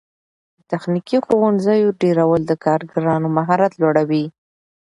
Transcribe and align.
د 0.57 0.59
تخنیکي 0.71 1.17
ښوونځیو 1.25 1.95
ډیرول 2.01 2.41
د 2.45 2.51
کارګرانو 2.65 3.27
مهارت 3.37 3.71
لوړوي. 3.81 4.25